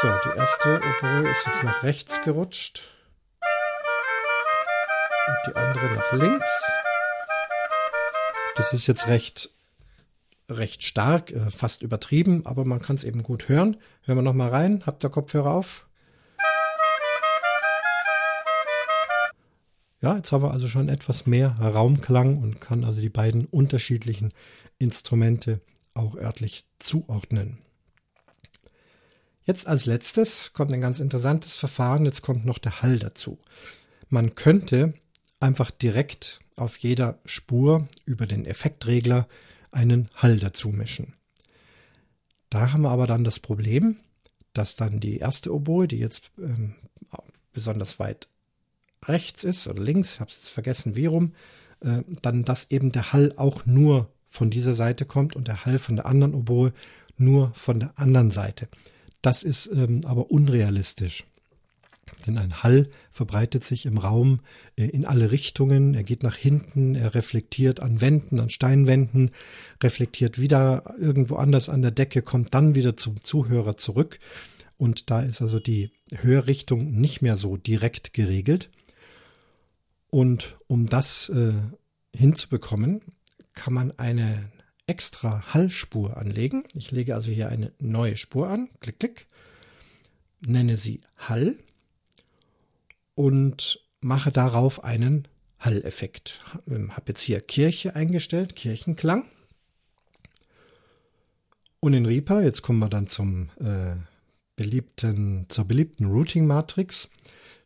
[0.00, 2.82] So, die erste Oboe ist jetzt nach rechts gerutscht.
[5.28, 6.71] Und die andere nach links.
[8.54, 9.50] Das ist jetzt recht,
[10.50, 13.78] recht stark, äh, fast übertrieben, aber man kann es eben gut hören.
[14.02, 14.82] Hören wir nochmal rein.
[14.84, 15.86] Habt ihr Kopfhörer auf?
[20.02, 24.34] Ja, jetzt haben wir also schon etwas mehr Raumklang und kann also die beiden unterschiedlichen
[24.78, 25.60] Instrumente
[25.94, 27.58] auch örtlich zuordnen.
[29.44, 32.04] Jetzt als letztes kommt ein ganz interessantes Verfahren.
[32.04, 33.38] Jetzt kommt noch der Hall dazu.
[34.08, 34.92] Man könnte
[35.40, 39.28] einfach direkt auf jeder Spur über den Effektregler
[39.70, 41.14] einen Hall dazu mischen.
[42.50, 43.96] Da haben wir aber dann das Problem,
[44.52, 46.74] dass dann die erste Oboe, die jetzt ähm,
[47.52, 48.28] besonders weit
[49.04, 51.32] rechts ist oder links, habe es jetzt vergessen wie rum,
[51.80, 55.78] äh, dann dass eben der Hall auch nur von dieser Seite kommt und der Hall
[55.78, 56.72] von der anderen Oboe
[57.16, 58.68] nur von der anderen Seite.
[59.20, 61.24] Das ist ähm, aber unrealistisch.
[62.26, 64.40] Denn ein Hall verbreitet sich im Raum
[64.76, 65.94] äh, in alle Richtungen.
[65.94, 69.30] Er geht nach hinten, er reflektiert an Wänden, an Steinwänden,
[69.82, 74.18] reflektiert wieder irgendwo anders an der Decke, kommt dann wieder zum Zuhörer zurück.
[74.76, 78.70] Und da ist also die Hörrichtung nicht mehr so direkt geregelt.
[80.10, 81.52] Und um das äh,
[82.14, 83.00] hinzubekommen,
[83.54, 84.50] kann man eine
[84.86, 86.64] extra Hallspur anlegen.
[86.74, 89.26] Ich lege also hier eine neue Spur an, klick, klick,
[90.44, 91.56] nenne sie Hall
[93.14, 96.40] und mache darauf einen Halleffekt.
[96.68, 99.24] Habe jetzt hier Kirche eingestellt, Kirchenklang.
[101.80, 103.96] Und in Reaper, jetzt kommen wir dann zum äh,
[104.56, 107.10] beliebten, zur beliebten Routing-Matrix,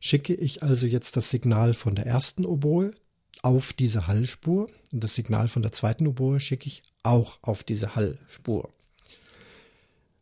[0.00, 2.92] schicke ich also jetzt das Signal von der ersten Oboe
[3.42, 7.94] auf diese Hallspur und das Signal von der zweiten Oboe schicke ich auch auf diese
[7.94, 8.72] Hallspur.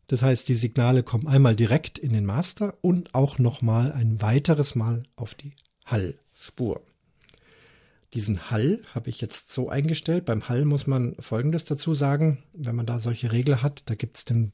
[0.07, 4.75] Das heißt, die Signale kommen einmal direkt in den Master und auch nochmal ein weiteres
[4.75, 5.53] Mal auf die
[5.85, 6.81] Hallspur.
[8.13, 10.25] Diesen Hall habe ich jetzt so eingestellt.
[10.25, 12.43] Beim Hall muss man Folgendes dazu sagen.
[12.53, 14.53] Wenn man da solche Regler hat, da gibt es den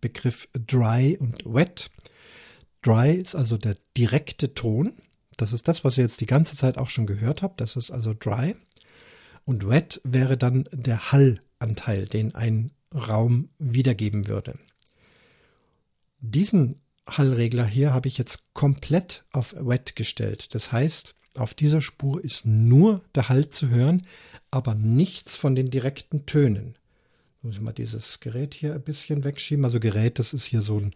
[0.00, 1.90] Begriff Dry und Wet.
[2.82, 4.94] Dry ist also der direkte Ton.
[5.36, 7.60] Das ist das, was ihr jetzt die ganze Zeit auch schon gehört habt.
[7.60, 8.56] Das ist also Dry.
[9.44, 14.58] Und Wet wäre dann der Hallanteil, den ein Raum wiedergeben würde.
[16.20, 20.54] Diesen Hallregler hier habe ich jetzt komplett auf Wet gestellt.
[20.54, 24.02] Das heißt, auf dieser Spur ist nur der Hall zu hören,
[24.50, 26.74] aber nichts von den direkten Tönen.
[27.42, 29.64] Muss ich mal dieses Gerät hier ein bisschen wegschieben.
[29.64, 30.94] Also Gerät, das ist hier so ein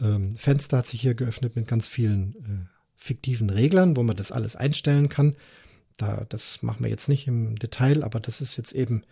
[0.00, 4.30] ähm, Fenster, hat sich hier geöffnet mit ganz vielen äh, fiktiven Reglern, wo man das
[4.30, 5.36] alles einstellen kann.
[5.96, 9.02] Da, das machen wir jetzt nicht im Detail, aber das ist jetzt eben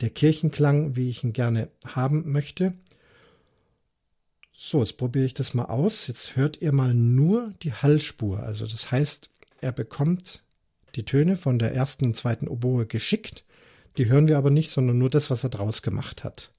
[0.00, 2.74] der Kirchenklang, wie ich ihn gerne haben möchte.
[4.60, 6.08] So, jetzt probiere ich das mal aus.
[6.08, 8.40] Jetzt hört ihr mal nur die Hallspur.
[8.40, 10.42] Also das heißt, er bekommt
[10.96, 13.44] die Töne von der ersten und zweiten Oboe geschickt.
[13.98, 16.50] Die hören wir aber nicht, sondern nur das, was er draus gemacht hat.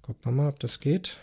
[0.00, 1.18] Gucken wir mal, ob das geht.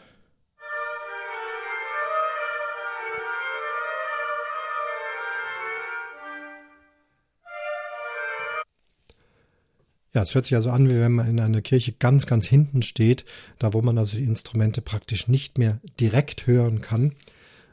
[10.13, 12.81] Ja, es hört sich also an, wie wenn man in einer Kirche ganz, ganz hinten
[12.81, 13.23] steht,
[13.59, 17.15] da wo man also die Instrumente praktisch nicht mehr direkt hören kann.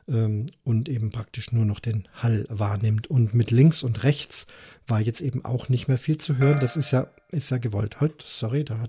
[0.08, 3.06] ähm, und eben praktisch nur noch den Hall wahrnimmt.
[3.08, 4.46] Und mit links und rechts
[4.86, 6.60] war jetzt eben auch nicht mehr viel zu hören.
[6.60, 8.00] Das ist ja, ist ja gewollt.
[8.00, 8.88] Halt, sorry, da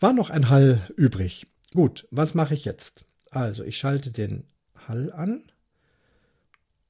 [0.00, 1.46] war noch ein Hall übrig.
[1.74, 3.04] Gut, was mache ich jetzt?
[3.30, 4.44] Also, ich schalte den
[4.88, 5.42] Hall an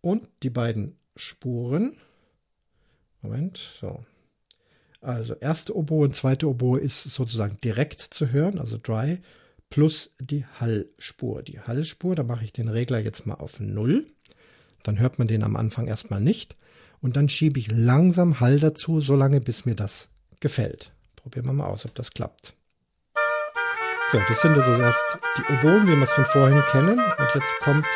[0.00, 1.96] und die beiden Spuren.
[3.22, 4.04] Moment, so.
[5.00, 9.18] Also erste Oboe und zweite Oboe ist sozusagen direkt zu hören, also dry,
[9.70, 11.42] plus die Hallspur.
[11.42, 14.06] Die Hallspur, da mache ich den Regler jetzt mal auf 0.
[14.82, 16.56] Dann hört man den am Anfang erstmal nicht.
[17.00, 20.08] Und dann schiebe ich langsam Hall dazu, solange bis mir das
[20.40, 20.92] gefällt.
[21.16, 22.54] Probieren wir mal aus, ob das klappt.
[24.12, 25.04] So, das sind also erst
[25.36, 26.98] die Oboen, wie wir es von vorhin kennen.
[26.98, 27.86] Und jetzt kommt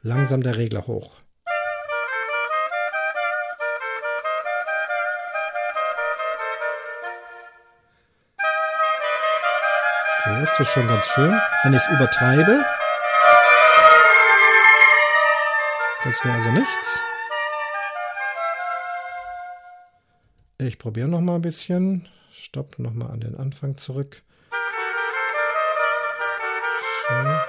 [0.00, 1.21] langsam der Regler hoch.
[10.42, 11.40] Ist das schon ganz schön.
[11.62, 12.64] Wenn ich es übertreibe,
[16.02, 17.00] das wäre also nichts.
[20.58, 22.08] Ich probiere noch mal ein bisschen.
[22.32, 24.22] Stopp, noch mal an den Anfang zurück.
[27.08, 27.14] So.
[27.14, 27.40] Ja,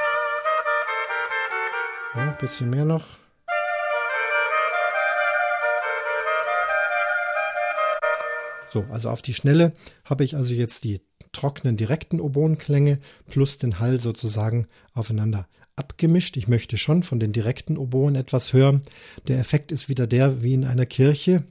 [2.14, 3.23] ein bisschen mehr noch.
[8.74, 12.98] So, also auf die Schnelle habe ich also jetzt die trockenen direkten Oboenklänge
[13.30, 16.38] plus den Hall sozusagen aufeinander abgemischt.
[16.38, 18.82] Ich möchte schon von den direkten Oboen etwas hören.
[19.28, 21.44] Der Effekt ist wieder der wie in einer Kirche.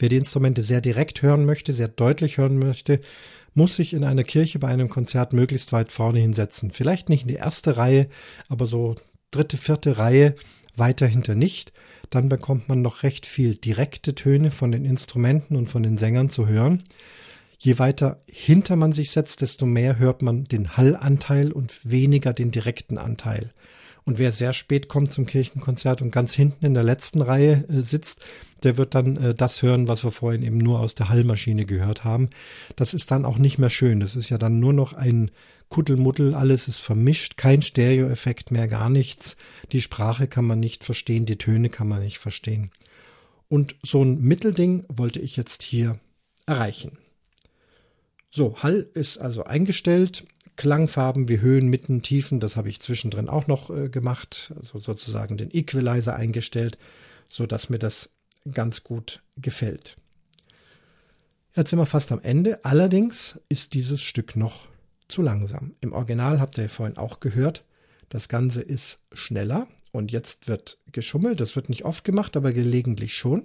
[0.00, 2.98] Wer die Instrumente sehr direkt hören möchte, sehr deutlich hören möchte,
[3.54, 6.72] muss sich in einer Kirche bei einem Konzert möglichst weit vorne hinsetzen.
[6.72, 8.08] Vielleicht nicht in die erste Reihe,
[8.48, 8.96] aber so
[9.30, 10.34] dritte, vierte Reihe
[10.76, 11.72] weiter hinter nicht.
[12.10, 16.30] Dann bekommt man noch recht viel direkte Töne von den Instrumenten und von den Sängern
[16.30, 16.82] zu hören.
[17.58, 22.50] Je weiter hinter man sich setzt, desto mehr hört man den Hallanteil und weniger den
[22.50, 23.50] direkten Anteil.
[24.04, 27.82] Und wer sehr spät kommt zum Kirchenkonzert und ganz hinten in der letzten Reihe äh,
[27.82, 28.20] sitzt,
[28.62, 32.02] der wird dann äh, das hören, was wir vorhin eben nur aus der Hallmaschine gehört
[32.02, 32.30] haben.
[32.76, 34.00] Das ist dann auch nicht mehr schön.
[34.00, 35.30] Das ist ja dann nur noch ein
[35.70, 39.36] Kuddelmuddel, alles ist vermischt, kein Stereoeffekt mehr, gar nichts.
[39.72, 42.70] Die Sprache kann man nicht verstehen, die Töne kann man nicht verstehen.
[43.48, 45.98] Und so ein Mittelding wollte ich jetzt hier
[46.44, 46.98] erreichen.
[48.30, 50.26] So, Hall ist also eingestellt.
[50.56, 55.38] Klangfarben wie Höhen, Mitten, Tiefen, das habe ich zwischendrin auch noch äh, gemacht, also sozusagen
[55.38, 56.78] den Equalizer eingestellt,
[57.28, 58.10] so dass mir das
[58.52, 59.96] ganz gut gefällt.
[61.54, 62.64] Jetzt sind wir fast am Ende.
[62.64, 64.68] Allerdings ist dieses Stück noch
[65.10, 65.74] zu langsam.
[65.80, 67.64] Im Original habt ihr vorhin auch gehört,
[68.08, 71.40] das Ganze ist schneller und jetzt wird geschummelt.
[71.40, 73.44] Das wird nicht oft gemacht, aber gelegentlich schon.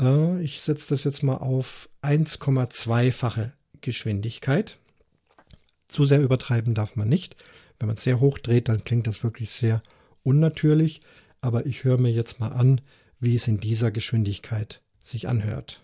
[0.00, 4.78] Äh, ich setze das jetzt mal auf 1,2-fache Geschwindigkeit.
[5.88, 7.36] Zu sehr übertreiben darf man nicht.
[7.78, 9.82] Wenn man es sehr hoch dreht, dann klingt das wirklich sehr
[10.22, 11.02] unnatürlich.
[11.40, 12.80] Aber ich höre mir jetzt mal an,
[13.20, 15.82] wie es in dieser Geschwindigkeit sich anhört.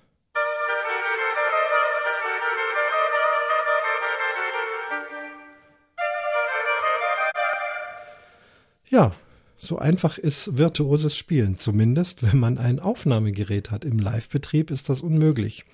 [8.92, 9.14] Ja,
[9.56, 13.86] so einfach ist virtuoses Spielen, zumindest wenn man ein Aufnahmegerät hat.
[13.86, 15.64] Im Live-Betrieb ist das unmöglich.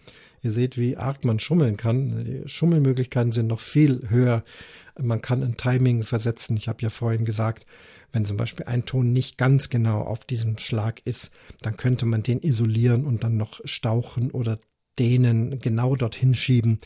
[0.44, 2.24] Ihr seht, wie arg man schummeln kann.
[2.24, 4.44] Die Schummelmöglichkeiten sind noch viel höher.
[4.96, 6.57] Man kann ein Timing versetzen.
[6.57, 7.66] Ich habe ja vorhin gesagt,
[8.12, 12.22] wenn zum Beispiel ein Ton nicht ganz genau auf diesem Schlag ist, dann könnte man
[12.22, 14.61] den isolieren und dann noch stauchen oder
[14.96, 16.78] dehnen, genau dorthin schieben.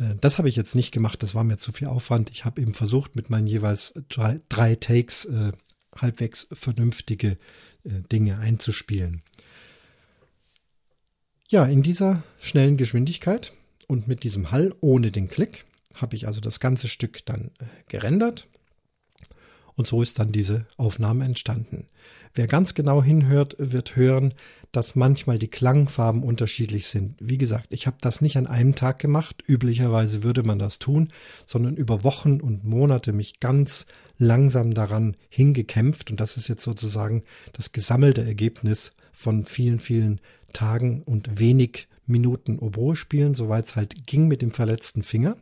[0.00, 2.30] Äh, das habe ich jetzt nicht gemacht, das war mir zu viel Aufwand.
[2.30, 5.52] Ich habe eben versucht, mit meinen jeweils drei, drei Takes äh,
[5.96, 7.38] halbwegs vernünftige
[7.84, 9.22] äh, Dinge einzuspielen.
[11.48, 13.52] Ja, in dieser schnellen Geschwindigkeit
[13.88, 17.64] und mit diesem Hall ohne den Klick habe ich also das ganze Stück dann äh,
[17.88, 18.46] gerendert
[19.74, 21.86] und so ist dann diese Aufnahme entstanden.
[22.34, 24.34] Wer ganz genau hinhört, wird hören,
[24.72, 27.16] dass manchmal die Klangfarben unterschiedlich sind.
[27.20, 31.10] Wie gesagt, ich habe das nicht an einem Tag gemacht, üblicherweise würde man das tun,
[31.46, 33.86] sondern über Wochen und Monate mich ganz
[34.18, 40.20] langsam daran hingekämpft und das ist jetzt sozusagen das gesammelte Ergebnis von vielen, vielen
[40.52, 45.36] Tagen und wenig Minuten Oboe spielen, soweit es halt ging mit dem verletzten Finger.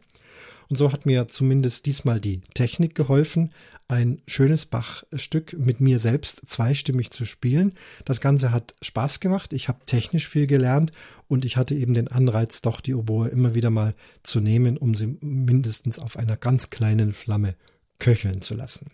[0.70, 3.50] Und so hat mir zumindest diesmal die Technik geholfen,
[3.88, 7.72] ein schönes Bachstück mit mir selbst zweistimmig zu spielen.
[8.04, 9.54] Das Ganze hat Spaß gemacht.
[9.54, 10.92] Ich habe technisch viel gelernt
[11.26, 14.94] und ich hatte eben den Anreiz, doch die Oboe immer wieder mal zu nehmen, um
[14.94, 17.54] sie mindestens auf einer ganz kleinen Flamme
[17.98, 18.90] köcheln zu lassen.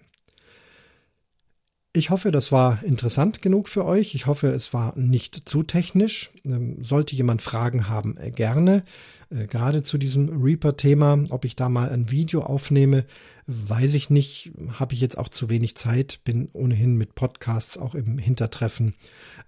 [1.97, 4.17] Ich hoffe, das war interessant genug für euch.
[4.17, 6.33] Ich hoffe, es war nicht zu technisch.
[6.45, 8.83] Ähm, sollte jemand Fragen haben, äh, gerne.
[9.31, 13.05] Äh, gerade zu diesem Reaper-Thema, ob ich da mal ein Video aufnehme,
[13.47, 14.51] weiß ich nicht.
[14.73, 16.19] Habe ich jetzt auch zu wenig Zeit.
[16.25, 18.95] Bin ohnehin mit Podcasts auch im Hintertreffen.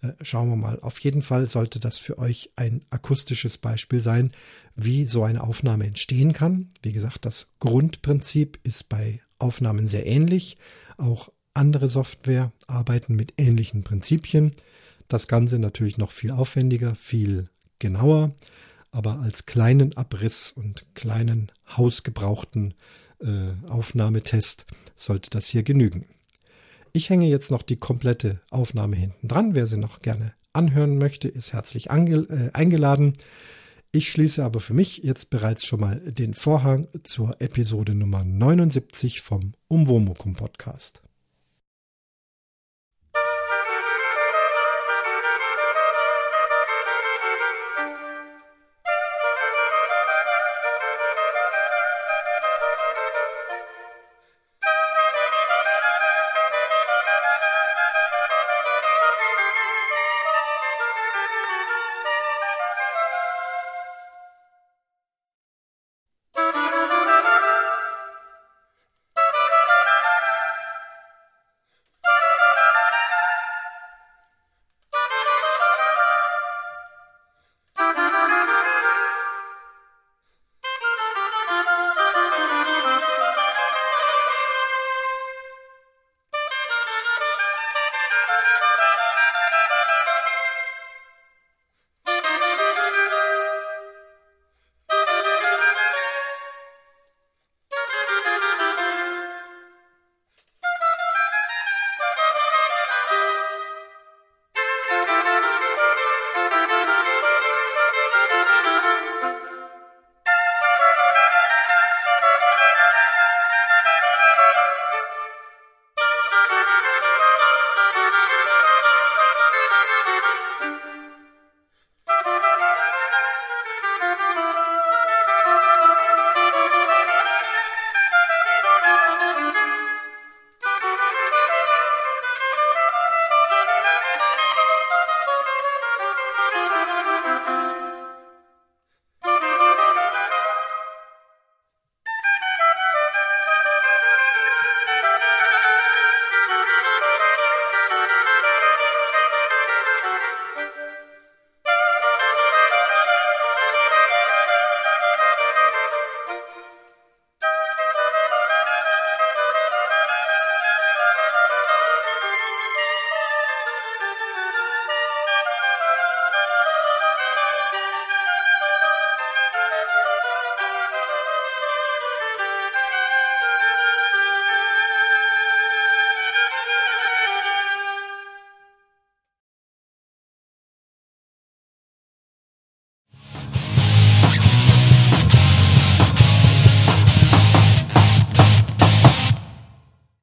[0.01, 0.79] Äh, schauen wir mal.
[0.83, 4.31] Auf jeden Fall sollte das für euch ein akustisches Beispiel sein,
[4.77, 6.69] wie so eine Aufnahme entstehen kann.
[6.81, 10.59] Wie gesagt, das Grundprinzip ist bei Aufnahmen sehr ähnlich.
[10.97, 14.53] Auch andere Software arbeiten mit ähnlichen Prinzipien.
[15.09, 17.49] Das Ganze natürlich noch viel aufwendiger, viel
[17.79, 18.35] genauer,
[18.91, 22.75] aber als kleinen Abriss und kleinen hausgebrauchten
[23.21, 26.07] äh, Aufnahmetest sollte das hier genügen.
[26.93, 29.55] Ich hänge jetzt noch die komplette Aufnahme hinten dran.
[29.55, 33.13] Wer sie noch gerne anhören möchte, ist herzlich äh, eingeladen.
[33.93, 39.21] Ich schließe aber für mich jetzt bereits schon mal den Vorhang zur Episode Nummer 79
[39.21, 41.06] vom Umwomukum Podcast.